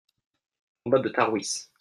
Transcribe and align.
Combat 0.83 1.03
de 1.05 1.09
Tarwis. 1.19 1.57